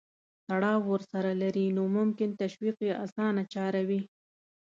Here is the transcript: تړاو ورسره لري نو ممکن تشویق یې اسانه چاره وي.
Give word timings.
تړاو 0.47 0.79
ورسره 0.91 1.31
لري 1.41 1.65
نو 1.77 1.83
ممکن 1.97 2.29
تشویق 2.41 2.77
یې 2.87 2.93
اسانه 3.05 3.43
چاره 3.53 3.81
وي. 3.89 4.01